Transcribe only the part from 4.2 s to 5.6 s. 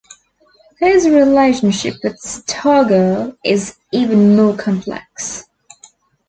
more complex.